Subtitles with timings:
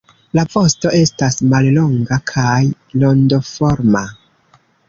[0.37, 2.57] La vosto estas mallonga kaj
[3.05, 4.07] rondoforma.